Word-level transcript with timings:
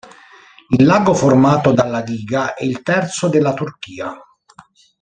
Il 0.71 0.83
lago 0.83 1.13
formato 1.13 1.73
dalla 1.73 2.01
diga 2.01 2.55
è 2.55 2.63
il 2.65 2.81
terzo 2.81 3.29
della 3.29 3.53
Turchia. 3.53 4.11